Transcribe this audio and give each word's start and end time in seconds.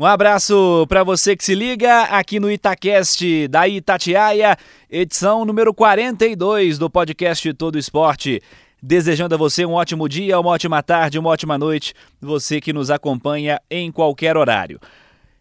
Um 0.00 0.06
abraço 0.06 0.86
para 0.88 1.04
você 1.04 1.36
que 1.36 1.44
se 1.44 1.54
liga 1.54 2.04
aqui 2.04 2.40
no 2.40 2.50
Itacast 2.50 3.46
da 3.48 3.68
Itatiaia, 3.68 4.56
edição 4.90 5.44
número 5.44 5.74
42 5.74 6.78
do 6.78 6.88
podcast 6.88 7.52
Todo 7.52 7.78
Esporte. 7.78 8.40
Desejando 8.82 9.34
a 9.34 9.36
você 9.36 9.66
um 9.66 9.74
ótimo 9.74 10.08
dia, 10.08 10.40
uma 10.40 10.52
ótima 10.52 10.82
tarde, 10.82 11.18
uma 11.18 11.28
ótima 11.28 11.58
noite, 11.58 11.92
você 12.18 12.62
que 12.62 12.72
nos 12.72 12.90
acompanha 12.90 13.60
em 13.70 13.92
qualquer 13.92 14.38
horário. 14.38 14.80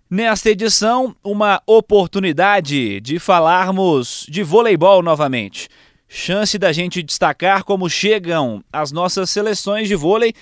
Nesta 0.09 0.49
edição, 0.49 1.15
uma 1.23 1.61
oportunidade 1.65 2.99
de 2.99 3.17
falarmos 3.17 4.25
de 4.27 4.43
voleibol 4.43 5.01
novamente. 5.01 5.69
Chance 6.05 6.57
da 6.57 6.73
gente 6.73 7.01
destacar 7.01 7.63
como 7.63 7.89
chegam 7.89 8.61
as 8.73 8.91
nossas 8.91 9.29
seleções 9.29 9.87
de 9.87 9.95
vôlei. 9.95 10.33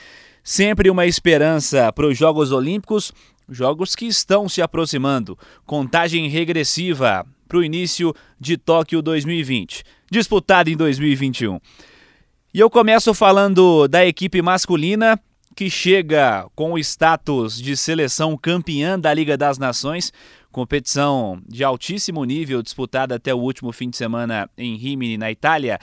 Sempre 0.44 0.90
uma 0.90 1.06
esperança 1.06 1.94
para 1.94 2.08
os 2.08 2.18
Jogos 2.18 2.52
Olímpicos 2.52 3.14
Jogos 3.50 3.96
que 3.96 4.06
estão 4.06 4.50
se 4.50 4.62
aproximando. 4.62 5.38
Contagem 5.66 6.28
regressiva 6.28 7.26
para 7.48 7.58
o 7.58 7.64
início 7.64 8.14
de 8.40 8.58
Tóquio 8.58 9.02
2020, 9.02 9.84
disputado 10.12 10.70
em 10.70 10.76
2021. 10.76 11.60
E 12.54 12.60
eu 12.60 12.70
começo 12.70 13.14
falando 13.14 13.88
da 13.88 14.06
equipe 14.06 14.42
masculina 14.42 15.20
que 15.56 15.70
chega 15.70 16.48
com 16.56 16.74
o 16.74 16.78
status 16.78 17.60
de 17.60 17.76
seleção 17.76 18.38
campeã 18.38 19.00
da 19.00 19.14
Liga 19.14 19.38
das 19.38 19.58
Nações, 19.58 20.14
competição 20.52 21.42
de 21.48 21.64
altíssimo 21.64 22.24
nível 22.26 22.62
disputada 22.62 23.16
até 23.16 23.34
o 23.34 23.40
último 23.40 23.72
fim 23.72 23.90
de 23.90 23.98
semana 23.98 24.50
em 24.58 24.76
Rimini, 24.76 25.18
na 25.18 25.32
Itália. 25.32 25.80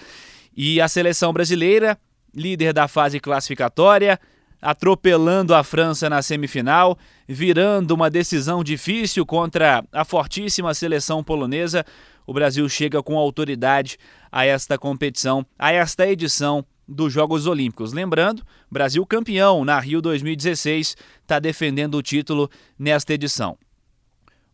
E 0.56 0.80
a 0.80 0.86
seleção 0.86 1.32
brasileira, 1.32 1.98
líder 2.34 2.72
da 2.72 2.86
fase 2.86 3.18
classificatória, 3.18 4.20
atropelando 4.64 5.54
a 5.54 5.62
França 5.62 6.08
na 6.08 6.22
semifinal, 6.22 6.96
virando 7.28 7.92
uma 7.92 8.08
decisão 8.08 8.64
difícil 8.64 9.26
contra 9.26 9.84
a 9.92 10.06
fortíssima 10.06 10.72
seleção 10.72 11.22
polonesa. 11.22 11.84
O 12.26 12.32
Brasil 12.32 12.66
chega 12.66 13.02
com 13.02 13.18
autoridade 13.18 13.98
a 14.32 14.46
esta 14.46 14.78
competição, 14.78 15.44
a 15.58 15.70
esta 15.70 16.08
edição 16.08 16.64
dos 16.88 17.12
Jogos 17.12 17.46
Olímpicos. 17.46 17.92
Lembrando, 17.92 18.42
Brasil 18.70 19.04
campeão 19.04 19.66
na 19.66 19.78
Rio 19.78 20.00
2016, 20.00 20.96
está 21.20 21.38
defendendo 21.38 21.96
o 21.96 22.02
título 22.02 22.50
nesta 22.78 23.12
edição. 23.12 23.58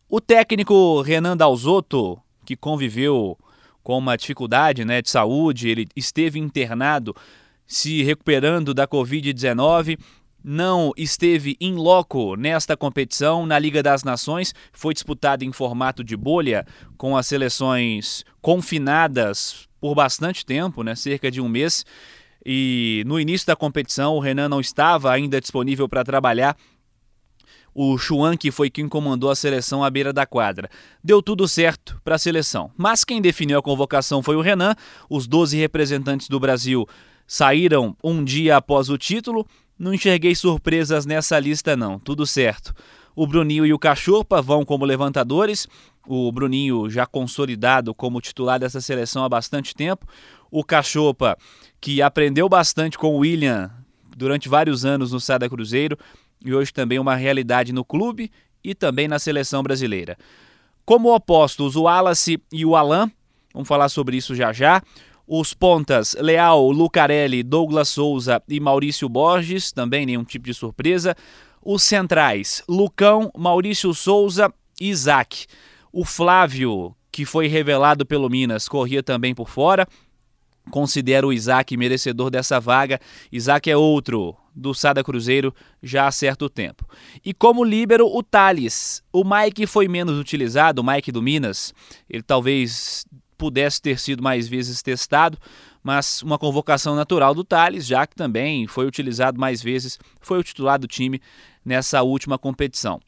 O 0.09 0.19
técnico 0.19 1.01
Renan 1.01 1.37
Dalzotto, 1.37 2.21
que 2.45 2.57
conviveu 2.57 3.37
com 3.81 3.97
uma 3.97 4.17
dificuldade 4.17 4.83
né, 4.83 5.01
de 5.01 5.09
saúde, 5.09 5.69
ele 5.69 5.87
esteve 5.95 6.37
internado 6.37 7.15
se 7.65 8.03
recuperando 8.03 8.73
da 8.73 8.87
Covid-19 8.87 9.97
não 10.43 10.91
esteve 10.97 11.55
em 11.59 11.75
loco 11.75 12.35
nesta 12.35 12.75
competição 12.75 13.45
na 13.45 13.59
Liga 13.59 13.83
das 13.83 14.03
Nações, 14.03 14.53
foi 14.73 14.93
disputada 14.93 15.45
em 15.45 15.51
formato 15.51 16.03
de 16.03 16.17
bolha, 16.17 16.65
com 16.97 17.15
as 17.15 17.27
seleções 17.27 18.23
confinadas 18.41 19.67
por 19.79 19.95
bastante 19.95 20.45
tempo, 20.45 20.83
né, 20.83 20.95
cerca 20.95 21.29
de 21.29 21.41
um 21.41 21.47
mês. 21.47 21.85
E 22.45 23.03
no 23.05 23.19
início 23.19 23.45
da 23.45 23.55
competição, 23.55 24.15
o 24.15 24.19
Renan 24.19 24.49
não 24.49 24.59
estava 24.59 25.11
ainda 25.11 25.39
disponível 25.39 25.87
para 25.87 26.03
trabalhar. 26.03 26.57
O 27.73 27.97
Chuan, 27.97 28.35
que 28.35 28.51
foi 28.51 28.69
quem 28.69 28.89
comandou 28.89 29.29
a 29.29 29.35
seleção 29.35 29.83
à 29.83 29.89
beira 29.89 30.11
da 30.11 30.25
quadra. 30.25 30.69
Deu 31.03 31.21
tudo 31.21 31.47
certo 31.47 32.01
para 32.03 32.15
a 32.15 32.19
seleção. 32.19 32.69
Mas 32.75 33.05
quem 33.05 33.21
definiu 33.21 33.57
a 33.57 33.61
convocação 33.61 34.21
foi 34.21 34.35
o 34.35 34.41
Renan. 34.41 34.75
Os 35.09 35.25
12 35.25 35.57
representantes 35.57 36.27
do 36.27 36.39
Brasil 36.39 36.85
saíram 37.27 37.95
um 38.03 38.23
dia 38.23 38.57
após 38.57 38.89
o 38.89 38.97
título. 38.97 39.45
Não 39.77 39.93
enxerguei 39.93 40.35
surpresas 40.35 41.05
nessa 41.05 41.39
lista, 41.39 41.75
não. 41.75 41.99
Tudo 41.99 42.25
certo. 42.25 42.73
O 43.15 43.27
Bruninho 43.27 43.65
e 43.65 43.73
o 43.73 43.79
Cachorpa 43.79 44.41
vão 44.41 44.63
como 44.63 44.85
levantadores. 44.85 45.67
O 46.07 46.31
Bruninho 46.31 46.89
já 46.89 47.05
consolidado 47.05 47.93
como 47.93 48.21
titular 48.21 48.59
dessa 48.59 48.81
seleção 48.81 49.23
há 49.23 49.29
bastante 49.29 49.75
tempo. 49.75 50.05
O 50.49 50.63
Cachorpa, 50.63 51.37
que 51.79 52.01
aprendeu 52.01 52.47
bastante 52.47 52.97
com 52.97 53.15
o 53.15 53.19
William 53.19 53.71
durante 54.15 54.49
vários 54.49 54.85
anos 54.85 55.11
no 55.11 55.19
Sada 55.19 55.49
Cruzeiro 55.49 55.97
e 56.43 56.53
hoje 56.53 56.73
também 56.73 56.99
uma 56.99 57.15
realidade 57.15 57.71
no 57.71 57.85
clube 57.85 58.31
e 58.63 58.75
também 58.75 59.07
na 59.07 59.19
seleção 59.19 59.63
brasileira. 59.63 60.17
Como 60.85 61.13
opostos, 61.13 61.75
o 61.75 61.83
Wallace 61.83 62.41
e 62.51 62.65
o 62.65 62.75
Alain, 62.75 63.11
vamos 63.53 63.67
falar 63.67 63.89
sobre 63.89 64.17
isso 64.17 64.35
já 64.35 64.51
já. 64.51 64.81
Os 65.27 65.53
pontas 65.53 66.15
Leal, 66.19 66.71
Lucarelli, 66.71 67.43
Douglas 67.43 67.89
Souza 67.89 68.41
e 68.47 68.59
Maurício 68.59 69.07
Borges, 69.07 69.71
também 69.71 70.05
nenhum 70.05 70.23
tipo 70.23 70.45
de 70.45 70.53
surpresa. 70.53 71.15
Os 71.63 71.83
centrais 71.83 72.63
Lucão, 72.67 73.31
Maurício 73.37 73.93
Souza 73.93 74.53
e 74.79 74.89
Isaac. 74.89 75.45
O 75.93 76.03
Flávio, 76.03 76.95
que 77.11 77.25
foi 77.25 77.47
revelado 77.47 78.05
pelo 78.05 78.29
Minas, 78.29 78.67
corria 78.67 79.03
também 79.03 79.35
por 79.35 79.49
fora. 79.49 79.87
Considero 80.69 81.29
o 81.29 81.33
Isaac 81.33 81.75
merecedor 81.75 82.29
dessa 82.29 82.59
vaga. 82.59 82.99
Isaac 83.31 83.69
é 83.69 83.75
outro 83.75 84.35
do 84.55 84.73
Sada 84.73 85.03
Cruzeiro 85.03 85.53
já 85.81 86.07
há 86.07 86.11
certo 86.11 86.49
tempo. 86.49 86.85
E 87.25 87.33
como 87.33 87.63
líbero, 87.63 88.05
o 88.05 88.21
Thales. 88.21 89.01
O 89.11 89.23
Mike 89.23 89.65
foi 89.65 89.87
menos 89.87 90.19
utilizado, 90.19 90.81
o 90.81 90.85
Mike 90.85 91.11
do 91.11 91.21
Minas. 91.21 91.73
Ele 92.09 92.23
talvez 92.23 93.05
pudesse 93.41 93.81
ter 93.81 93.97
sido 93.97 94.21
mais 94.21 94.47
vezes 94.47 94.83
testado, 94.83 95.35
mas 95.81 96.21
uma 96.21 96.37
convocação 96.37 96.95
natural 96.95 97.33
do 97.33 97.43
Thales, 97.43 97.87
já 97.87 98.05
que 98.05 98.15
também 98.15 98.67
foi 98.67 98.85
utilizado 98.85 99.39
mais 99.39 99.63
vezes, 99.63 99.97
foi 100.21 100.37
o 100.37 100.43
titular 100.43 100.77
do 100.77 100.87
time 100.87 101.19
nessa 101.65 102.03
última 102.03 102.37
competição. 102.37 103.01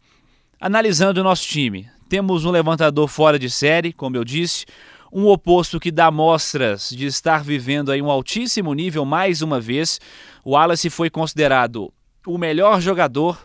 Analisando 0.59 1.21
o 1.21 1.23
nosso 1.23 1.47
time, 1.47 1.87
temos 2.09 2.45
um 2.45 2.49
levantador 2.49 3.07
fora 3.07 3.37
de 3.37 3.47
série, 3.47 3.93
como 3.93 4.17
eu 4.17 4.23
disse, 4.23 4.65
um 5.11 5.27
oposto 5.27 5.79
que 5.79 5.91
dá 5.91 6.09
mostras 6.09 6.89
de 6.89 7.05
estar 7.05 7.43
vivendo 7.43 7.91
aí 7.91 8.01
um 8.01 8.09
altíssimo 8.09 8.73
nível 8.73 9.05
mais 9.05 9.43
uma 9.43 9.61
vez. 9.61 10.01
O 10.43 10.53
Wallace 10.53 10.89
foi 10.89 11.11
considerado 11.11 11.93
o 12.25 12.39
melhor 12.39 12.81
jogador, 12.81 13.37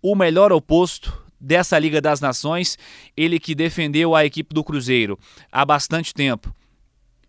o 0.00 0.14
melhor 0.14 0.52
oposto 0.52 1.19
dessa 1.40 1.78
Liga 1.78 2.00
das 2.00 2.20
Nações, 2.20 2.76
ele 3.16 3.40
que 3.40 3.54
defendeu 3.54 4.14
a 4.14 4.24
equipe 4.24 4.54
do 4.54 4.62
Cruzeiro 4.62 5.18
há 5.50 5.64
bastante 5.64 6.12
tempo. 6.12 6.54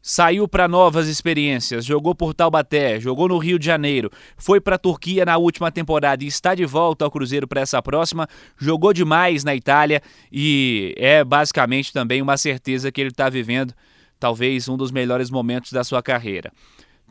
Saiu 0.04 0.48
para 0.48 0.68
novas 0.68 1.08
experiências, 1.08 1.86
jogou 1.86 2.16
por 2.16 2.34
Taubaté, 2.34 3.00
jogou 3.00 3.28
no 3.28 3.38
Rio 3.38 3.60
de 3.60 3.68
Janeiro, 3.68 4.10
foi 4.36 4.60
para 4.60 4.76
a 4.76 4.80
Turquia 4.80 5.24
na 5.24 5.38
última 5.38 5.72
temporada 5.72 6.24
e 6.24 6.28
está 6.28 6.56
de 6.56 6.66
volta 6.66 7.06
ao 7.06 7.12
Cruzeiro 7.12 7.48
para 7.48 7.62
essa 7.62 7.80
próxima. 7.84 8.28
Jogou 8.58 8.94
demais 8.94 9.44
na 9.44 9.56
Itália 9.56 10.02
e 10.32 10.96
é 10.98 11.24
basicamente 11.24 11.94
também 11.94 12.20
uma 12.20 12.36
certeza 12.36 12.92
que 12.92 13.00
ele 13.00 13.12
está 13.12 13.30
vivendo 13.30 13.76
talvez 14.20 14.70
um 14.70 14.78
dos 14.78 14.92
melhores 14.92 15.30
momentos 15.30 15.72
da 15.72 15.84
sua 15.84 16.02
carreira. 16.02 16.52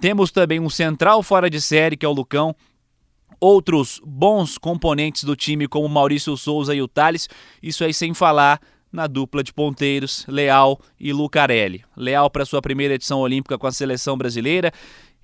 Temos 0.00 0.30
também 0.30 0.58
um 0.58 0.70
central 0.70 1.22
fora 1.22 1.50
de 1.50 1.60
série, 1.60 1.96
que 1.96 2.06
é 2.06 2.08
o 2.08 2.12
Lucão, 2.12 2.56
outros 3.40 4.00
bons 4.04 4.58
componentes 4.58 5.24
do 5.24 5.34
time, 5.34 5.66
como 5.66 5.88
Maurício 5.88 6.36
Souza 6.36 6.74
e 6.74 6.82
o 6.82 6.88
Thales. 6.88 7.28
Isso 7.62 7.82
aí 7.82 7.94
sem 7.94 8.12
falar 8.12 8.60
na 8.92 9.06
dupla 9.06 9.42
de 9.42 9.52
ponteiros, 9.52 10.24
Leal 10.28 10.78
e 10.98 11.12
Lucarelli. 11.12 11.84
Leal 11.96 12.28
para 12.28 12.44
sua 12.44 12.60
primeira 12.60 12.94
edição 12.94 13.20
olímpica 13.20 13.56
com 13.56 13.66
a 13.66 13.72
seleção 13.72 14.16
brasileira. 14.18 14.72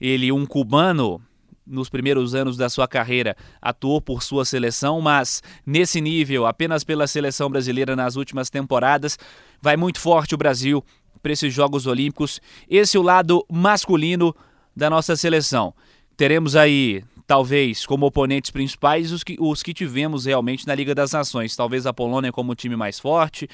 Ele, 0.00 0.30
um 0.30 0.46
cubano, 0.46 1.20
nos 1.66 1.88
primeiros 1.88 2.34
anos 2.34 2.56
da 2.56 2.68
sua 2.68 2.86
carreira 2.86 3.36
atuou 3.60 4.00
por 4.00 4.22
sua 4.22 4.44
seleção, 4.44 5.00
mas 5.00 5.42
nesse 5.66 6.00
nível, 6.00 6.46
apenas 6.46 6.84
pela 6.84 7.06
seleção 7.06 7.50
brasileira 7.50 7.96
nas 7.96 8.14
últimas 8.14 8.48
temporadas, 8.48 9.18
vai 9.60 9.76
muito 9.76 9.98
forte 9.98 10.34
o 10.34 10.38
Brasil 10.38 10.84
para 11.20 11.32
esses 11.32 11.52
Jogos 11.52 11.86
Olímpicos. 11.86 12.40
Esse 12.70 12.96
é 12.96 13.00
o 13.00 13.02
lado 13.02 13.44
masculino 13.50 14.34
da 14.76 14.88
nossa 14.88 15.16
seleção. 15.16 15.74
Teremos 16.16 16.56
aí 16.56 17.04
talvez 17.26 17.84
como 17.84 18.06
oponentes 18.06 18.50
principais 18.50 19.10
os 19.10 19.24
que, 19.24 19.36
os 19.38 19.62
que 19.62 19.74
tivemos 19.74 20.24
realmente 20.26 20.66
na 20.66 20.74
Liga 20.74 20.94
das 20.94 21.12
Nações. 21.12 21.56
Talvez 21.56 21.86
a 21.86 21.92
Polônia 21.92 22.32
como 22.32 22.52
o 22.52 22.54
time 22.54 22.76
mais 22.76 23.00
forte, 23.00 23.48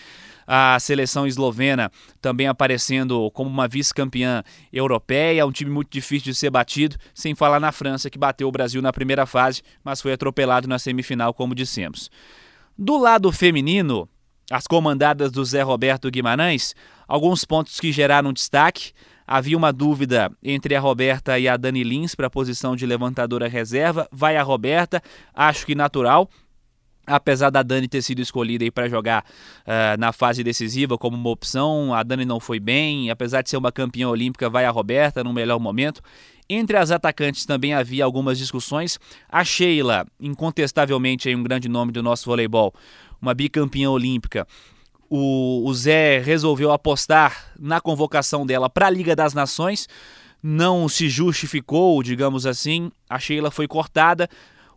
a 0.47 0.79
seleção 0.79 1.27
eslovena 1.27 1.91
também 2.21 2.47
aparecendo 2.47 3.31
como 3.31 3.49
uma 3.49 3.67
vice-campeã 3.67 4.45
europeia, 4.73 5.47
um 5.47 5.53
time 5.53 5.71
muito 5.71 5.91
difícil 5.91 6.33
de 6.33 6.35
ser 6.35 6.51
batido, 6.51 6.97
sem 7.15 7.35
falar 7.35 7.59
na 7.59 7.73
França, 7.73 8.11
que 8.11 8.19
bateu 8.19 8.47
o 8.47 8.53
Brasil 8.53 8.83
na 8.83 8.93
primeira 8.93 9.25
fase, 9.25 9.63
mas 9.83 10.01
foi 10.01 10.13
atropelado 10.13 10.69
na 10.69 10.79
semifinal, 10.79 11.33
como 11.33 11.55
dissemos. 11.55 12.11
Do 12.77 12.99
lado 12.99 13.33
feminino, 13.33 14.09
as 14.51 14.67
comandadas 14.67 15.33
do 15.33 15.45
Zé 15.45 15.63
Roberto 15.63 16.11
Guimarães, 16.11 16.75
alguns 17.09 17.45
pontos 17.45 17.81
que 17.81 17.91
geraram 17.91 18.33
destaque 18.33 18.93
Havia 19.35 19.57
uma 19.57 19.73
dúvida 19.73 20.31
entre 20.43 20.75
a 20.75 20.81
Roberta 20.81 21.39
e 21.39 21.49
a 21.49 21.57
Dani 21.57 21.83
Lins 21.83 22.15
para 22.15 22.27
a 22.27 22.31
posição 22.31 22.77
de 22.77 22.85
levantadora 22.85 23.49
reserva. 23.49 24.07
Vai 24.13 24.37
a 24.37 24.43
Roberta, 24.43 25.03
acho 25.33 25.65
que 25.65 25.75
natural. 25.75 26.29
Apesar 27.07 27.49
da 27.49 27.63
Dani 27.63 27.89
ter 27.89 28.03
sido 28.03 28.21
escolhida 28.21 28.71
para 28.71 28.91
jogar 28.91 29.25
uh, 29.63 29.99
na 29.99 30.13
fase 30.13 30.45
decisiva 30.45 30.99
como 30.99 31.17
uma 31.17 31.31
opção, 31.31 31.95
a 31.95 32.03
Dani 32.03 32.27
não 32.27 32.39
foi 32.39 32.61
bem. 32.61 33.09
Apesar 33.09 33.41
de 33.41 33.49
ser 33.49 33.57
uma 33.57 33.73
campeã 33.73 34.11
olímpica, 34.11 34.51
vai 34.51 34.67
a 34.67 34.71
Roberta 34.71 35.25
no 35.25 35.33
melhor 35.33 35.59
momento. 35.59 36.03
Entre 36.47 36.77
as 36.77 36.91
atacantes 36.91 37.47
também 37.47 37.73
havia 37.73 38.05
algumas 38.05 38.37
discussões. 38.37 38.99
A 39.31 39.43
Sheila, 39.43 40.07
incontestavelmente 40.21 41.31
é 41.31 41.35
um 41.35 41.43
grande 41.43 41.71
nome 41.71 41.91
do 41.91 42.03
nosso 42.03 42.27
voleibol, 42.27 42.75
uma 43.19 43.33
bicampeã 43.33 43.89
olímpica. 43.89 44.47
O, 45.15 45.69
o 45.69 45.75
Zé 45.75 46.21
resolveu 46.21 46.73
apostar 46.73 47.53
na 47.61 47.83
convocação 47.83 48.47
dela 48.47 48.71
para 48.71 48.87
a 48.87 48.91
Liga 48.91 49.15
das 49.15 49.35
Nações. 49.35 49.87
Não 50.43 50.89
se 50.89 51.07
justificou, 51.07 52.03
digamos 52.03 52.47
assim. 52.47 52.91
A 53.11 53.19
Sheila 53.19 53.51
foi 53.51 53.69
cortada. 53.69 54.27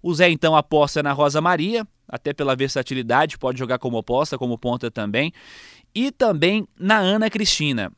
O 0.04 0.14
Zé 0.14 0.30
então 0.30 0.54
aposta 0.54 1.02
na 1.02 1.14
Rosa 1.14 1.40
Maria, 1.40 1.88
até 2.06 2.34
pela 2.34 2.54
versatilidade, 2.54 3.38
pode 3.38 3.58
jogar 3.58 3.80
como 3.80 3.98
oposta, 3.98 4.38
como 4.38 4.58
ponta 4.58 4.92
também. 4.92 5.32
E 5.96 6.12
também 6.12 6.68
na 6.78 6.98
Ana 6.98 7.30
Cristina, 7.30 7.90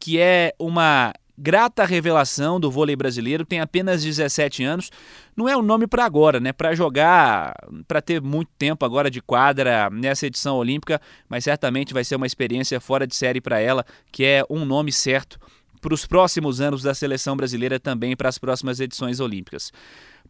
que 0.00 0.18
é 0.18 0.54
uma 0.58 1.12
grata 1.36 1.84
revelação 1.84 2.60
do 2.60 2.70
vôlei 2.70 2.94
brasileiro, 2.94 3.44
tem 3.44 3.60
apenas 3.60 4.02
17 4.02 4.62
anos. 4.62 4.90
Não 5.36 5.48
é 5.48 5.56
um 5.56 5.62
nome 5.62 5.86
para 5.86 6.04
agora, 6.04 6.38
né? 6.38 6.52
Para 6.52 6.74
jogar, 6.74 7.54
para 7.88 8.02
ter 8.02 8.20
muito 8.20 8.50
tempo 8.58 8.84
agora 8.84 9.10
de 9.10 9.20
quadra 9.20 9.88
nessa 9.90 10.26
edição 10.26 10.56
olímpica, 10.56 11.00
mas 11.28 11.44
certamente 11.44 11.94
vai 11.94 12.04
ser 12.04 12.16
uma 12.16 12.26
experiência 12.26 12.80
fora 12.80 13.06
de 13.06 13.14
série 13.14 13.40
para 13.40 13.58
ela, 13.58 13.84
que 14.10 14.24
é 14.24 14.44
um 14.50 14.64
nome 14.64 14.92
certo 14.92 15.38
para 15.80 15.94
os 15.94 16.06
próximos 16.06 16.60
anos 16.60 16.82
da 16.82 16.94
seleção 16.94 17.36
brasileira 17.36 17.80
também 17.80 18.14
para 18.14 18.28
as 18.28 18.38
próximas 18.38 18.78
edições 18.78 19.18
olímpicas. 19.18 19.72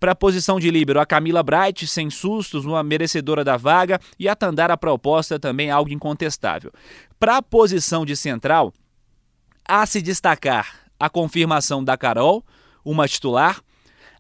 Para 0.00 0.12
a 0.12 0.16
posição 0.16 0.58
de 0.58 0.70
líbero, 0.70 0.98
a 0.98 1.04
Camila 1.04 1.42
Bright, 1.42 1.86
sem 1.86 2.08
sustos, 2.08 2.64
uma 2.64 2.82
merecedora 2.82 3.44
da 3.44 3.58
vaga, 3.58 4.00
e 4.18 4.28
a 4.28 4.34
Tandara 4.34 4.76
proposta 4.76 5.38
também 5.38 5.70
algo 5.70 5.92
incontestável. 5.92 6.72
Para 7.20 7.36
a 7.36 7.42
posição 7.42 8.06
de 8.06 8.16
central, 8.16 8.72
a 9.68 9.84
se 9.84 10.00
destacar 10.00 10.81
a 11.02 11.10
confirmação 11.10 11.82
da 11.82 11.96
Carol, 11.96 12.44
uma 12.84 13.08
titular. 13.08 13.60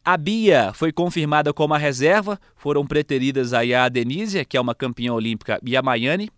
A 0.04 0.16
Bia 0.16 0.72
foi 0.74 0.90
confirmada 0.90 1.52
como 1.52 1.74
a 1.74 1.78
reserva, 1.78 2.40
foram 2.56 2.84
preteridas 2.84 3.54
aí 3.54 3.72
a 3.72 3.88
Denise, 3.88 4.44
que 4.44 4.56
é 4.56 4.60
uma 4.60 4.74
campeã 4.74 5.12
olímpica, 5.12 5.60
e 5.64 5.76
a 5.76 5.80
Maiane. 5.80 6.28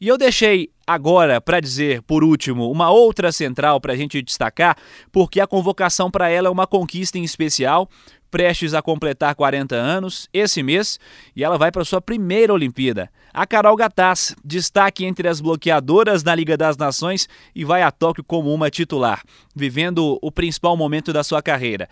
E 0.00 0.08
eu 0.08 0.16
deixei 0.16 0.70
agora 0.86 1.40
para 1.40 1.60
dizer, 1.60 2.00
por 2.02 2.24
último, 2.24 2.70
uma 2.70 2.90
outra 2.90 3.30
central 3.30 3.78
para 3.80 3.92
a 3.92 3.96
gente 3.96 4.22
destacar, 4.22 4.76
porque 5.12 5.40
a 5.40 5.46
convocação 5.46 6.10
para 6.10 6.30
ela 6.30 6.48
é 6.48 6.50
uma 6.50 6.66
conquista 6.66 7.18
em 7.18 7.22
especial 7.22 7.88
prestes 8.30 8.72
a 8.74 8.80
completar 8.80 9.34
40 9.34 9.74
anos 9.74 10.28
esse 10.32 10.62
mês 10.62 10.98
e 11.34 11.42
ela 11.42 11.58
vai 11.58 11.72
para 11.72 11.84
sua 11.84 12.00
primeira 12.00 12.54
Olimpíada. 12.54 13.10
A 13.32 13.46
Carol 13.46 13.76
Gataz, 13.76 14.34
destaque 14.44 15.04
entre 15.04 15.28
as 15.28 15.40
bloqueadoras 15.40 16.22
na 16.22 16.34
Liga 16.34 16.56
das 16.56 16.76
Nações 16.76 17.28
e 17.54 17.64
vai 17.64 17.82
a 17.82 17.90
Tóquio 17.90 18.24
como 18.24 18.52
uma 18.52 18.70
titular, 18.70 19.22
vivendo 19.54 20.18
o 20.22 20.32
principal 20.32 20.76
momento 20.76 21.12
da 21.12 21.22
sua 21.22 21.42
carreira. 21.42 21.88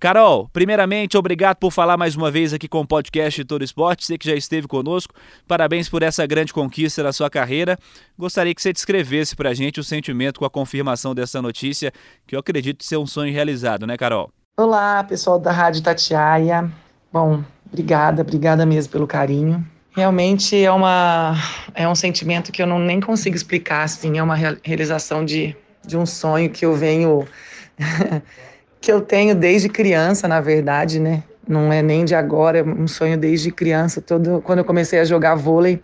Carol, 0.00 0.48
primeiramente, 0.50 1.18
obrigado 1.18 1.58
por 1.58 1.70
falar 1.70 1.94
mais 1.98 2.16
uma 2.16 2.30
vez 2.30 2.54
aqui 2.54 2.66
com 2.66 2.80
o 2.80 2.86
podcast 2.86 3.44
Todo 3.44 3.62
Esporte. 3.62 4.06
Você 4.06 4.16
que 4.16 4.26
já 4.26 4.34
esteve 4.34 4.66
conosco. 4.66 5.12
Parabéns 5.46 5.90
por 5.90 6.02
essa 6.02 6.26
grande 6.26 6.54
conquista 6.54 7.02
da 7.02 7.12
sua 7.12 7.28
carreira. 7.28 7.78
Gostaria 8.18 8.54
que 8.54 8.62
você 8.62 8.72
descrevesse 8.72 9.36
para 9.36 9.50
a 9.50 9.54
gente 9.54 9.78
o 9.78 9.84
sentimento 9.84 10.40
com 10.40 10.46
a 10.46 10.50
confirmação 10.50 11.14
dessa 11.14 11.42
notícia, 11.42 11.92
que 12.26 12.34
eu 12.34 12.40
acredito 12.40 12.82
ser 12.82 12.96
um 12.96 13.06
sonho 13.06 13.30
realizado, 13.30 13.86
né, 13.86 13.94
Carol? 13.98 14.32
Olá, 14.58 15.04
pessoal 15.04 15.38
da 15.38 15.52
Rádio 15.52 15.82
Tatiaia. 15.82 16.72
Bom, 17.12 17.44
obrigada, 17.70 18.22
obrigada 18.22 18.64
mesmo 18.64 18.90
pelo 18.90 19.06
carinho. 19.06 19.62
Realmente 19.94 20.56
é 20.56 20.72
uma 20.72 21.34
é 21.74 21.86
um 21.86 21.94
sentimento 21.94 22.50
que 22.50 22.62
eu 22.62 22.66
não 22.66 22.78
nem 22.78 23.02
consigo 23.02 23.36
explicar, 23.36 23.82
assim, 23.82 24.16
é 24.16 24.22
uma 24.22 24.36
realização 24.64 25.26
de, 25.26 25.54
de 25.86 25.98
um 25.98 26.06
sonho 26.06 26.48
que 26.48 26.64
eu 26.64 26.74
venho 26.74 27.28
que 28.80 28.90
eu 28.90 29.00
tenho 29.00 29.34
desde 29.34 29.68
criança, 29.68 30.26
na 30.26 30.40
verdade, 30.40 30.98
né? 30.98 31.22
Não 31.46 31.72
é 31.72 31.82
nem 31.82 32.04
de 32.04 32.14
agora, 32.14 32.58
é 32.58 32.62
um 32.62 32.86
sonho 32.86 33.18
desde 33.18 33.50
criança. 33.50 34.00
Todo 34.00 34.40
quando 34.42 34.60
eu 34.60 34.64
comecei 34.64 35.00
a 35.00 35.04
jogar 35.04 35.34
vôlei, 35.34 35.82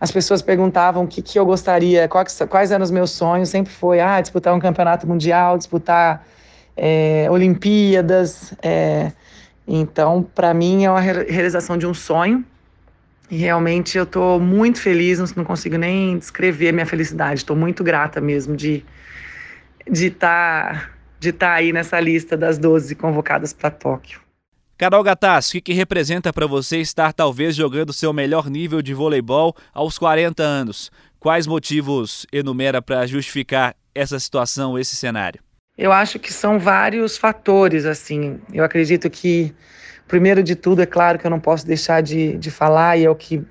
as 0.00 0.10
pessoas 0.10 0.42
perguntavam 0.42 1.04
o 1.04 1.06
que, 1.06 1.22
que 1.22 1.38
eu 1.38 1.46
gostaria, 1.46 2.06
quais, 2.08 2.38
quais 2.48 2.70
eram 2.70 2.84
os 2.84 2.90
meus 2.90 3.10
sonhos. 3.10 3.48
Sempre 3.48 3.72
foi 3.72 4.00
ah, 4.00 4.20
disputar 4.20 4.54
um 4.54 4.60
campeonato 4.60 5.06
mundial, 5.06 5.56
disputar 5.56 6.26
é, 6.76 7.26
Olimpíadas. 7.30 8.54
É, 8.62 9.12
então, 9.66 10.22
para 10.34 10.52
mim, 10.54 10.84
é 10.84 10.90
uma 10.90 11.00
realização 11.00 11.76
de 11.76 11.86
um 11.86 11.94
sonho. 11.94 12.44
E 13.30 13.36
realmente 13.36 13.98
eu 13.98 14.04
estou 14.04 14.40
muito 14.40 14.80
feliz, 14.80 15.18
não 15.34 15.44
consigo 15.44 15.76
nem 15.76 16.18
descrever 16.18 16.72
minha 16.72 16.86
felicidade. 16.86 17.40
Estou 17.40 17.56
muito 17.56 17.82
grata 17.82 18.20
mesmo 18.20 18.56
de 18.56 18.84
de 19.90 20.06
estar 20.06 20.74
tá, 20.74 20.90
de 21.18 21.32
tá 21.32 21.54
aí 21.54 21.72
nessa 21.72 21.98
lista 22.00 22.36
das 22.36 22.58
12 22.58 22.94
convocadas 22.94 23.52
para 23.52 23.70
Tóquio. 23.70 24.20
Carol 24.76 25.02
Gattas, 25.02 25.48
o 25.48 25.52
que, 25.52 25.60
que 25.60 25.72
representa 25.72 26.32
para 26.32 26.46
você 26.46 26.78
estar 26.78 27.12
talvez 27.12 27.56
jogando 27.56 27.92
seu 27.92 28.12
melhor 28.12 28.48
nível 28.48 28.80
de 28.80 28.94
voleibol 28.94 29.56
aos 29.74 29.98
40 29.98 30.40
anos? 30.40 30.92
Quais 31.18 31.48
motivos 31.48 32.24
enumera 32.32 32.80
para 32.80 33.04
justificar 33.04 33.74
essa 33.92 34.20
situação, 34.20 34.78
esse 34.78 34.94
cenário? 34.94 35.40
Eu 35.76 35.90
acho 35.92 36.20
que 36.20 36.32
são 36.32 36.60
vários 36.60 37.16
fatores, 37.16 37.84
assim. 37.84 38.40
Eu 38.52 38.62
acredito 38.62 39.10
que, 39.10 39.52
primeiro 40.06 40.44
de 40.44 40.54
tudo, 40.54 40.80
é 40.80 40.86
claro 40.86 41.18
que 41.18 41.26
eu 41.26 41.30
não 41.30 41.40
posso 41.40 41.66
deixar 41.66 42.00
de, 42.00 42.38
de 42.38 42.50
falar, 42.50 42.96
e 42.96 43.04
é 43.04 43.10
o 43.10 43.16
que, 43.16 43.42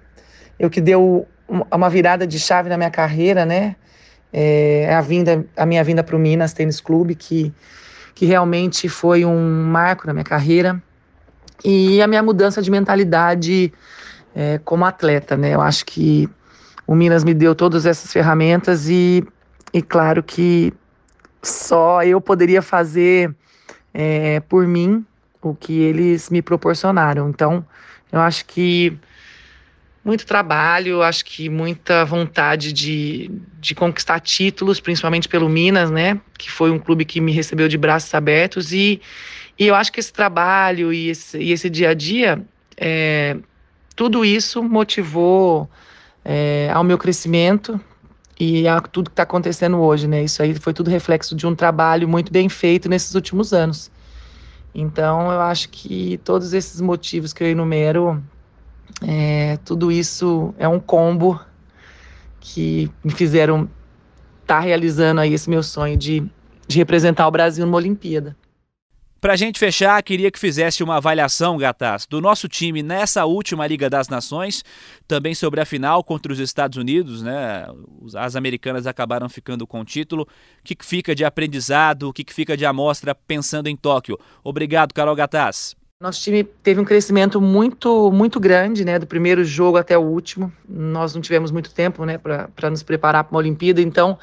é 0.58 0.66
o 0.66 0.70
que 0.70 0.80
deu 0.80 1.28
uma 1.50 1.90
virada 1.90 2.26
de 2.26 2.40
chave 2.40 2.70
na 2.70 2.78
minha 2.78 2.92
carreira, 2.92 3.46
né? 3.46 3.76
É 4.40 4.94
a, 4.94 5.02
vinda, 5.02 5.46
a 5.56 5.66
minha 5.66 5.84
vinda 5.84 6.04
para 6.04 6.16
o 6.16 6.20
Minas 6.20 6.54
Tênis 6.54 6.80
Clube, 6.80 7.16
que, 7.16 7.52
que 8.14 8.26
realmente 8.26 8.88
foi 8.88 9.26
um 9.26 9.64
marco 9.64 10.06
na 10.06 10.14
minha 10.14 10.24
carreira, 10.24 10.82
e 11.66 12.00
a 12.02 12.08
minha 12.08 12.22
mudança 12.22 12.62
de 12.62 12.70
mentalidade 12.70 13.74
é, 14.36 14.60
como 14.64 14.86
atleta, 14.86 15.36
né? 15.36 15.56
Eu 15.56 15.62
acho 15.62 15.84
que 15.86 16.30
o 16.86 16.94
Minas 16.94 17.24
me 17.24 17.34
deu 17.34 17.56
todas 17.56 17.86
essas 17.86 18.14
ferramentas 18.14 18.88
e, 18.88 19.26
e 19.74 19.82
claro 19.82 20.22
que 20.22 20.72
só 21.42 22.04
eu 22.04 22.22
poderia 22.22 22.62
fazer 22.62 23.34
é, 23.94 24.40
por 24.42 24.68
mim 24.68 25.04
o 25.42 25.56
que 25.56 25.80
eles 25.82 26.30
me 26.30 26.42
proporcionaram. 26.42 27.30
Então, 27.30 27.66
eu 28.12 28.20
acho 28.20 28.46
que 28.46 28.98
muito 30.08 30.26
trabalho, 30.26 31.04
acho 31.04 31.26
que 31.26 31.50
muita 31.50 32.06
vontade 32.06 32.72
de, 32.72 33.30
de 33.60 33.76
conquistar 33.76 34.22
títulos, 34.22 34.80
principalmente 34.80 35.28
pelo 35.28 35.50
Minas, 35.50 35.92
né? 35.92 36.22
Que 36.38 36.50
foi 36.50 36.72
um 36.72 36.80
clube 36.80 37.04
que 37.04 37.20
me 37.20 37.34
recebeu 37.34 37.68
de 37.68 37.78
braços 37.78 38.14
abertos. 38.14 38.72
E, 38.72 39.02
e 39.60 39.68
eu 39.68 39.76
acho 39.76 39.92
que 39.92 40.00
esse 40.00 40.14
trabalho 40.14 40.94
e 40.94 41.10
esse, 41.10 41.38
e 41.38 41.52
esse 41.52 41.70
dia 41.70 41.90
a 41.90 41.94
dia, 41.94 42.42
é, 42.78 43.36
tudo 43.98 44.24
isso 44.24 44.64
motivou 44.64 45.70
é, 46.24 46.72
ao 46.74 46.86
meu 46.86 46.98
crescimento, 46.98 47.78
e 48.40 48.68
a 48.68 48.80
tudo 48.80 49.10
que 49.10 49.14
está 49.14 49.24
acontecendo 49.24 49.78
hoje, 49.80 50.08
né? 50.08 50.24
Isso 50.24 50.42
aí 50.42 50.54
foi 50.54 50.72
tudo 50.72 50.90
reflexo 50.90 51.36
de 51.36 51.46
um 51.46 51.54
trabalho 51.54 52.08
muito 52.08 52.32
bem 52.32 52.48
feito 52.48 52.88
nesses 52.88 53.14
últimos 53.14 53.52
anos. 53.52 53.92
Então, 54.74 55.32
eu 55.32 55.42
acho 55.42 55.68
que 55.70 56.18
todos 56.24 56.54
esses 56.54 56.80
motivos 56.80 57.34
que 57.34 57.44
eu 57.44 57.48
enumero, 57.48 58.24
é, 59.02 59.58
tudo 59.66 59.92
isso 59.92 60.54
é 60.58 60.68
um 60.68 60.80
combo 60.80 61.40
que 62.40 62.90
me 63.04 63.12
fizeram 63.12 63.70
estar 64.42 64.56
tá 64.56 64.60
realizando 64.60 65.22
aí 65.22 65.34
esse 65.34 65.50
meu 65.50 65.62
sonho 65.62 65.98
de, 65.98 66.24
de 66.68 66.78
representar 66.78 67.28
o 67.28 67.32
Brasil 67.32 67.66
numa 67.66 67.78
Olimpíada. 67.78 68.36
Para 69.20 69.34
a 69.34 69.36
gente 69.36 69.58
fechar, 69.58 70.02
queria 70.04 70.30
que 70.30 70.38
fizesse 70.38 70.84
uma 70.84 70.98
avaliação, 70.98 71.58
Gataz, 71.58 72.06
do 72.06 72.22
nosso 72.22 72.48
time 72.48 72.84
nessa 72.84 73.26
última 73.26 73.66
Liga 73.66 73.90
das 73.90 74.08
Nações, 74.08 74.64
também 75.08 75.34
sobre 75.34 75.60
a 75.60 75.66
final 75.66 76.04
contra 76.04 76.32
os 76.32 76.40
Estados 76.40 76.78
Unidos, 76.78 77.24
né? 77.24 77.66
As 78.16 78.36
americanas 78.36 78.86
acabaram 78.86 79.28
ficando 79.28 79.66
com 79.66 79.82
o 79.82 79.86
título. 79.86 80.22
O 80.22 80.28
que, 80.64 80.78
fica 80.82 81.16
de 81.16 81.26
aprendizado, 81.26 82.04
o 82.04 82.14
que 82.14 82.24
fica 82.32 82.56
de 82.56 82.66
amostra 82.66 83.16
pensando 83.16 83.68
em 83.68 83.76
Tóquio? 83.76 84.20
Obrigado, 84.44 84.94
Carol 84.94 85.16
Gataz. 85.16 85.76
Nosso 86.00 86.22
time 86.22 86.44
teve 86.44 86.80
um 86.80 86.86
crescimento 86.86 87.42
muito, 87.42 88.12
muito 88.12 88.40
grande, 88.40 88.86
né, 88.86 89.00
do 89.00 89.08
primeiro 89.08 89.44
jogo 89.44 89.78
até 89.78 89.98
o 89.98 90.02
último. 90.02 90.54
Nós 90.70 91.16
não 91.16 91.22
tivemos 91.24 91.50
muito 91.50 91.74
tempo, 91.74 92.06
né, 92.06 92.20
para 92.20 92.70
nos 92.70 92.84
preparar 92.84 93.24
para 93.24 93.34
uma 93.34 93.40
Olimpíada, 93.40 93.82
então 93.82 94.16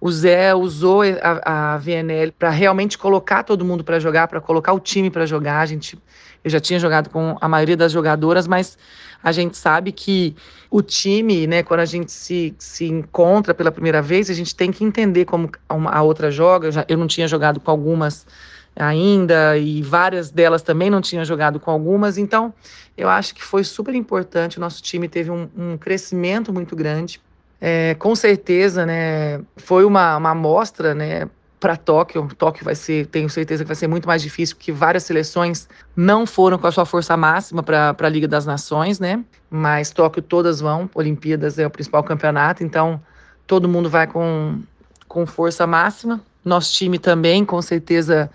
o 0.00 0.10
Zé 0.10 0.54
usou 0.54 1.02
a, 1.02 1.74
a 1.74 1.76
VNL 1.76 2.32
para 2.32 2.48
realmente 2.48 2.96
colocar 2.96 3.42
todo 3.42 3.66
mundo 3.66 3.84
para 3.84 4.00
jogar, 4.00 4.28
para 4.28 4.40
colocar 4.40 4.72
o 4.72 4.80
time 4.80 5.10
para 5.10 5.26
jogar. 5.26 5.60
A 5.60 5.66
gente, 5.66 5.98
eu 6.42 6.50
já 6.50 6.58
tinha 6.58 6.80
jogado 6.80 7.10
com 7.10 7.36
a 7.38 7.46
maioria 7.46 7.76
das 7.76 7.92
jogadoras, 7.92 8.48
mas 8.48 8.78
a 9.22 9.30
gente 9.30 9.58
sabe 9.58 9.92
que 9.92 10.34
o 10.70 10.80
time, 10.80 11.46
né, 11.46 11.62
quando 11.62 11.80
a 11.80 11.84
gente 11.84 12.10
se, 12.10 12.54
se 12.58 12.86
encontra 12.86 13.52
pela 13.52 13.70
primeira 13.70 14.00
vez, 14.00 14.30
a 14.30 14.34
gente 14.34 14.56
tem 14.56 14.72
que 14.72 14.82
entender 14.82 15.26
como 15.26 15.50
a 15.68 16.00
outra 16.00 16.30
joga. 16.30 16.68
Eu, 16.68 16.72
já, 16.72 16.86
eu 16.88 16.96
não 16.96 17.06
tinha 17.06 17.28
jogado 17.28 17.60
com 17.60 17.70
algumas 17.70 18.26
ainda 18.76 19.56
e 19.58 19.82
várias 19.82 20.30
delas 20.30 20.62
também 20.62 20.90
não 20.90 21.00
tinham 21.00 21.24
jogado 21.24 21.60
com 21.60 21.70
algumas. 21.70 22.18
Então, 22.18 22.52
eu 22.96 23.08
acho 23.08 23.34
que 23.34 23.42
foi 23.42 23.64
super 23.64 23.94
importante. 23.94 24.58
O 24.58 24.60
nosso 24.60 24.82
time 24.82 25.08
teve 25.08 25.30
um, 25.30 25.48
um 25.56 25.76
crescimento 25.76 26.52
muito 26.52 26.74
grande. 26.76 27.20
É, 27.60 27.94
com 27.94 28.14
certeza, 28.16 28.86
né, 28.86 29.40
foi 29.56 29.84
uma, 29.84 30.16
uma 30.16 30.30
amostra, 30.30 30.94
né, 30.94 31.28
para 31.60 31.76
Tóquio. 31.76 32.26
Tóquio 32.38 32.64
vai 32.64 32.74
ser, 32.74 33.06
tenho 33.06 33.28
certeza 33.28 33.62
que 33.62 33.68
vai 33.68 33.76
ser 33.76 33.86
muito 33.86 34.08
mais 34.08 34.22
difícil, 34.22 34.56
porque 34.56 34.72
várias 34.72 35.04
seleções 35.04 35.68
não 35.94 36.26
foram 36.26 36.58
com 36.58 36.66
a 36.66 36.72
sua 36.72 36.86
força 36.86 37.16
máxima 37.16 37.62
para 37.62 37.94
a 37.98 38.08
Liga 38.08 38.26
das 38.26 38.46
Nações, 38.46 38.98
né? 38.98 39.22
Mas 39.50 39.90
Tóquio 39.90 40.22
todas 40.22 40.60
vão. 40.60 40.88
Olimpíadas 40.94 41.58
é 41.58 41.66
o 41.66 41.70
principal 41.70 42.02
campeonato, 42.02 42.64
então 42.64 43.00
todo 43.46 43.68
mundo 43.68 43.90
vai 43.90 44.06
com, 44.06 44.58
com 45.06 45.26
força 45.26 45.66
máxima. 45.66 46.22
Nosso 46.44 46.72
time 46.72 46.98
também, 46.98 47.44
com 47.44 47.60
certeza, 47.60 48.30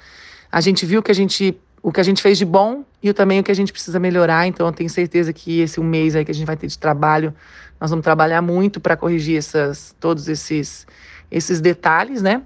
a 0.52 0.62
gente 0.62 0.86
viu 0.86 1.02
que 1.02 1.12
a 1.12 1.16
gente 1.16 1.58
o 1.82 1.92
que 1.92 2.00
a 2.00 2.04
gente 2.04 2.20
fez 2.20 2.36
de 2.40 2.46
bom 2.46 2.84
e 3.02 3.14
também 3.14 3.40
o 3.40 3.44
que 3.44 3.52
a 3.52 3.56
gente 3.56 3.72
precisa 3.72 4.00
melhorar. 4.00 4.48
Então, 4.48 4.66
eu 4.66 4.74
tenho 4.74 4.90
certeza 4.90 5.32
que 5.32 5.60
esse 5.60 5.80
um 5.80 5.84
mês 5.84 6.16
aí 6.16 6.26
que 6.26 6.32
a 6.32 6.34
gente 6.34 6.48
vai 6.48 6.58
ter 6.58 6.66
de 6.66 6.80
trabalho, 6.80 7.32
nós 7.80 7.92
vamos 7.92 8.04
trabalhar 8.04 8.42
muito 8.42 8.80
para 8.80 8.98
corrigir 8.98 9.38
essas, 9.38 9.96
todos 10.00 10.28
esses, 10.28 10.88
esses 11.30 11.62
detalhes, 11.62 12.24
né? 12.24 12.42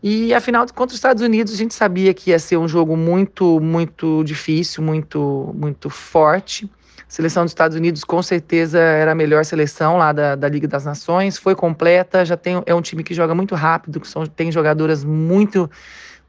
E 0.00 0.32
afinal, 0.32 0.64
contra 0.72 0.92
os 0.92 0.98
Estados 0.98 1.20
Unidos, 1.20 1.52
a 1.52 1.56
gente 1.56 1.74
sabia 1.74 2.14
que 2.14 2.30
ia 2.30 2.38
ser 2.38 2.58
um 2.58 2.68
jogo 2.68 2.96
muito, 2.96 3.58
muito 3.58 4.22
difícil, 4.22 4.84
muito, 4.84 5.52
muito 5.52 5.90
forte. 5.90 6.70
Seleção 7.08 7.44
dos 7.44 7.52
Estados 7.52 7.76
Unidos, 7.76 8.04
com 8.04 8.22
certeza, 8.22 8.78
era 8.78 9.12
a 9.12 9.14
melhor 9.14 9.44
seleção 9.44 9.96
lá 9.96 10.12
da, 10.12 10.34
da 10.34 10.48
Liga 10.48 10.66
das 10.66 10.84
Nações. 10.84 11.38
Foi 11.38 11.54
completa, 11.54 12.24
já 12.24 12.36
tem, 12.36 12.62
é 12.66 12.74
um 12.74 12.82
time 12.82 13.02
que 13.04 13.14
joga 13.14 13.34
muito 13.34 13.54
rápido, 13.54 14.00
que 14.00 14.08
são, 14.08 14.26
tem 14.26 14.50
jogadoras 14.50 15.04
muito, 15.04 15.70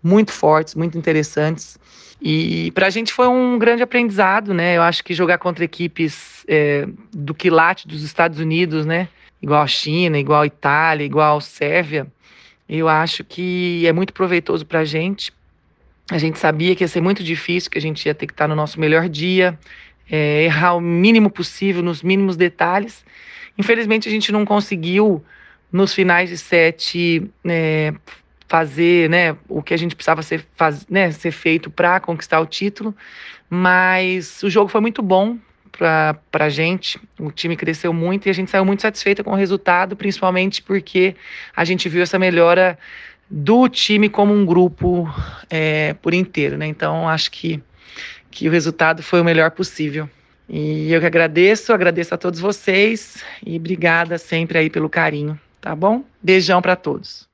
muito 0.03 0.31
fortes, 0.31 0.75
muito 0.75 0.97
interessantes. 0.97 1.79
E 2.21 2.71
para 2.71 2.87
a 2.87 2.89
gente 2.89 3.13
foi 3.13 3.27
um 3.27 3.59
grande 3.59 3.83
aprendizado, 3.83 4.53
né? 4.53 4.77
Eu 4.77 4.81
acho 4.81 5.03
que 5.03 5.13
jogar 5.13 5.37
contra 5.37 5.63
equipes 5.63 6.43
é, 6.47 6.87
do 7.11 7.33
quilate 7.33 7.87
dos 7.87 8.03
Estados 8.03 8.39
Unidos, 8.39 8.85
né? 8.85 9.07
Igual 9.41 9.61
a 9.61 9.67
China, 9.67 10.17
igual 10.17 10.41
a 10.41 10.47
Itália, 10.47 11.05
igual 11.05 11.37
a 11.37 11.41
Sérvia, 11.41 12.07
eu 12.67 12.87
acho 12.87 13.23
que 13.23 13.85
é 13.85 13.93
muito 13.93 14.13
proveitoso 14.13 14.65
para 14.65 14.79
a 14.79 14.85
gente. 14.85 15.31
A 16.09 16.17
gente 16.17 16.39
sabia 16.39 16.75
que 16.75 16.83
ia 16.83 16.87
ser 16.87 17.01
muito 17.01 17.23
difícil, 17.23 17.69
que 17.69 17.77
a 17.77 17.81
gente 17.81 18.05
ia 18.05 18.15
ter 18.15 18.25
que 18.27 18.33
estar 18.33 18.47
no 18.47 18.55
nosso 18.55 18.79
melhor 18.79 19.07
dia, 19.09 19.57
é, 20.09 20.43
errar 20.43 20.75
o 20.75 20.81
mínimo 20.81 21.29
possível, 21.29 21.83
nos 21.83 22.01
mínimos 22.01 22.35
detalhes. 22.35 23.05
Infelizmente, 23.57 24.07
a 24.07 24.11
gente 24.11 24.31
não 24.31 24.45
conseguiu, 24.45 25.23
nos 25.71 25.93
finais 25.93 26.29
de 26.29 26.37
sete, 26.37 27.29
é, 27.45 27.93
fazer 28.47 29.09
né, 29.09 29.35
o 29.47 29.61
que 29.61 29.73
a 29.73 29.77
gente 29.77 29.95
precisava 29.95 30.21
ser, 30.21 30.45
faz, 30.55 30.87
né, 30.87 31.11
ser 31.11 31.31
feito 31.31 31.69
para 31.69 31.99
conquistar 31.99 32.39
o 32.39 32.45
título, 32.45 32.95
mas 33.49 34.41
o 34.43 34.49
jogo 34.49 34.69
foi 34.69 34.81
muito 34.81 35.01
bom 35.01 35.37
para 35.71 36.45
a 36.45 36.49
gente. 36.49 36.99
O 37.19 37.31
time 37.31 37.55
cresceu 37.55 37.93
muito 37.93 38.27
e 38.27 38.29
a 38.29 38.33
gente 38.33 38.49
saiu 38.49 38.65
muito 38.65 38.81
satisfeita 38.81 39.23
com 39.23 39.31
o 39.31 39.35
resultado, 39.35 39.95
principalmente 39.95 40.61
porque 40.61 41.15
a 41.55 41.63
gente 41.63 41.87
viu 41.87 42.01
essa 42.01 42.17
melhora 42.17 42.77
do 43.29 43.67
time 43.67 44.09
como 44.09 44.33
um 44.33 44.45
grupo 44.45 45.07
é, 45.49 45.93
por 45.95 46.13
inteiro. 46.13 46.57
Né? 46.57 46.67
Então, 46.67 47.07
acho 47.07 47.29
que, 47.29 47.61
que 48.31 48.47
o 48.47 48.51
resultado 48.51 49.01
foi 49.01 49.21
o 49.21 49.25
melhor 49.25 49.51
possível. 49.51 50.09
E 50.49 50.91
eu 50.91 50.99
que 50.99 51.05
agradeço, 51.05 51.73
agradeço 51.73 52.13
a 52.13 52.17
todos 52.17 52.39
vocês 52.39 53.23
e 53.45 53.57
obrigada 53.57 54.17
sempre 54.17 54.57
aí 54.57 54.69
pelo 54.69 54.89
carinho, 54.89 55.39
tá 55.59 55.75
bom? 55.75 56.03
Beijão 56.21 56.61
para 56.61 56.75
todos. 56.75 57.27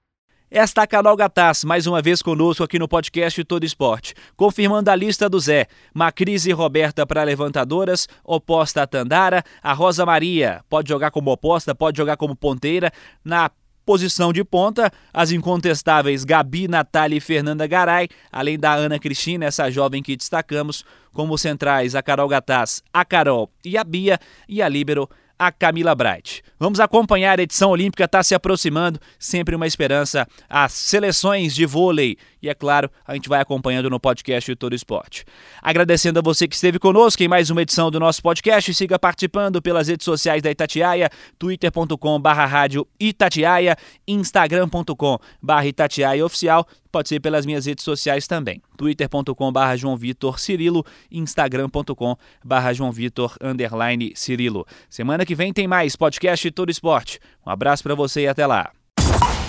Esta 0.49 0.81
é 0.81 0.83
a 0.83 0.87
Carol 0.87 1.15
Gataz, 1.15 1.63
mais 1.63 1.87
uma 1.87 1.99
vez 1.99 2.21
conosco 2.21 2.63
aqui 2.63 2.77
no 2.77 2.87
podcast 2.87 3.43
Todo 3.43 3.63
Esporte. 3.63 4.13
Confirmando 4.35 4.91
a 4.91 4.95
lista 4.95 5.27
do 5.27 5.39
Zé. 5.39 5.65
Macrise 5.91 6.51
Roberta 6.51 7.07
para 7.07 7.23
levantadoras, 7.23 8.07
oposta 8.23 8.83
a 8.83 8.87
Tandara. 8.87 9.43
A 9.63 9.73
Rosa 9.73 10.05
Maria 10.05 10.61
pode 10.69 10.89
jogar 10.89 11.09
como 11.09 11.31
oposta, 11.31 11.73
pode 11.73 11.97
jogar 11.97 12.17
como 12.17 12.35
ponteira. 12.35 12.91
Na 13.25 13.49
posição 13.85 14.31
de 14.31 14.43
ponta, 14.43 14.91
as 15.13 15.31
incontestáveis 15.31 16.23
Gabi, 16.23 16.67
Natália 16.67 17.17
e 17.17 17.21
Fernanda 17.21 17.67
Garay, 17.67 18.07
além 18.31 18.57
da 18.57 18.73
Ana 18.73 18.99
Cristina, 18.99 19.45
essa 19.45 19.69
jovem 19.69 20.01
que 20.01 20.15
destacamos, 20.15 20.85
como 21.11 21.37
centrais 21.37 21.95
a 21.95 22.01
Carol 22.01 22.27
Gataz, 22.27 22.81
a 22.93 23.05
Carol 23.05 23.51
e 23.63 23.77
a 23.77 23.83
Bia, 23.83 24.19
e 24.47 24.61
a 24.61 24.69
Líbero 24.69 25.09
a 25.45 25.51
Camila 25.51 25.93
Bright. 25.93 26.41
Vamos 26.57 26.79
acompanhar 26.79 27.37
a 27.37 27.43
edição 27.43 27.71
olímpica, 27.71 28.05
está 28.05 28.23
se 28.23 28.33
aproximando, 28.33 28.97
sempre 29.19 29.53
uma 29.53 29.67
esperança, 29.67 30.25
as 30.49 30.71
seleções 30.71 31.53
de 31.53 31.65
vôlei. 31.65 32.17
E 32.41 32.47
é 32.47 32.53
claro, 32.53 32.89
a 33.05 33.13
gente 33.13 33.27
vai 33.27 33.41
acompanhando 33.41 33.89
no 33.89 33.99
podcast 33.99 34.49
de 34.49 34.55
Todo 34.55 34.73
Esporte. 34.73 35.25
Agradecendo 35.61 36.19
a 36.19 36.21
você 36.21 36.47
que 36.47 36.55
esteve 36.55 36.79
conosco 36.79 37.21
em 37.21 37.27
mais 37.27 37.49
uma 37.49 37.61
edição 37.61 37.91
do 37.91 37.99
nosso 37.99 38.21
podcast. 38.21 38.73
Siga 38.73 38.97
participando 38.97 39.61
pelas 39.61 39.89
redes 39.89 40.05
sociais 40.05 40.41
da 40.41 40.49
Itatiaia, 40.49 41.09
twitter.com 41.37 42.19
barra 42.21 42.45
rádio 42.45 42.87
Itatiaia, 42.97 43.75
instagram.com 44.07 45.19
barra 45.41 45.67
Itatiaia 45.67 46.25
oficial 46.25 46.65
pode 46.93 47.09
ser 47.09 47.19
pelas 47.19 47.43
minhas 47.45 47.65
redes 47.65 47.83
sociais 47.83 48.27
também. 48.27 48.61
twitter.com 48.77 49.51
barra 49.51 49.75
João 49.75 49.97
Vitor 49.97 50.39
Cirilo, 50.39 50.85
instagram.com 51.11 52.15
barra 52.45 52.71
João 52.71 52.91
Vitor 52.91 53.35
underline 53.41 54.13
Cirilo. 54.15 54.65
Semana 54.87 55.25
que 55.25 55.33
vem 55.33 55.51
tem 55.51 55.67
mais 55.67 55.95
podcast 55.95 56.49
Todo 56.51 56.69
Esporte. 56.69 57.19
Um 57.45 57.49
abraço 57.49 57.81
para 57.81 57.95
você 57.95 58.21
e 58.21 58.27
até 58.27 58.45
lá. 58.45 58.71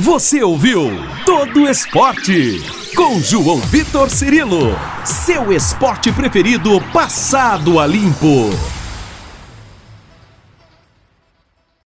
Você 0.01 0.43
ouviu 0.43 0.91
Todo 1.27 1.69
Esporte 1.69 2.63
com 2.97 3.21
João 3.21 3.59
Vitor 3.59 4.09
Cirilo, 4.09 4.75
seu 5.05 5.53
esporte 5.53 6.11
preferido 6.13 6.81
passado 6.93 7.79
a 7.79 7.87
limpo. 7.87 8.84